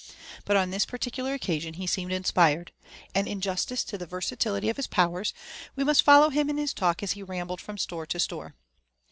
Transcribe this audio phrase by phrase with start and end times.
[0.45, 2.71] But on this particular occasion he seemed inspired;
[3.13, 5.31] and in justice to the versatility of his powers,
[5.75, 8.55] we must follow him in his talk as he rambled from store to store.